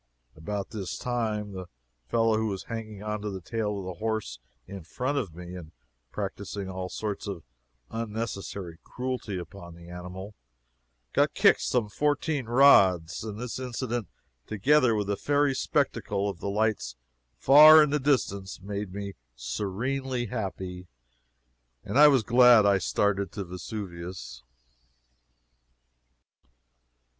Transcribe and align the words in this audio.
About 0.35 0.71
this 0.71 0.97
time, 0.97 1.51
the 1.51 1.67
fellow 2.07 2.35
who 2.35 2.47
was 2.47 2.63
hanging 2.63 3.03
on 3.03 3.21
to 3.21 3.29
the 3.29 3.39
tail 3.39 3.77
of 3.77 3.85
the 3.85 3.99
horse 3.99 4.39
in 4.65 4.81
front 4.83 5.15
of 5.19 5.35
me 5.35 5.53
and 5.53 5.73
practicing 6.11 6.67
all 6.67 6.89
sorts 6.89 7.27
of 7.27 7.43
unnecessary 7.91 8.79
cruelty 8.83 9.37
upon 9.37 9.75
the 9.75 9.89
animal, 9.89 10.33
got 11.13 11.35
kicked 11.35 11.61
some 11.61 11.87
fourteen 11.87 12.47
rods, 12.47 13.23
and 13.23 13.39
this 13.39 13.59
incident, 13.59 14.07
together 14.47 14.95
with 14.95 15.05
the 15.05 15.15
fairy 15.15 15.53
spectacle 15.53 16.27
of 16.27 16.39
the 16.39 16.49
lights 16.49 16.95
far 17.37 17.83
in 17.83 17.91
the 17.91 17.99
distance, 17.99 18.59
made 18.59 18.91
me 18.95 19.13
serenely 19.35 20.25
happy, 20.25 20.87
and 21.83 21.99
I 21.99 22.07
was 22.07 22.23
glad 22.23 22.65
I 22.65 22.79
started 22.79 23.31
to 23.33 23.43
Vesuvius. 23.43 24.41